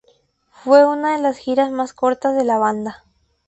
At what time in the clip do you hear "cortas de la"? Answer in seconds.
1.93-2.57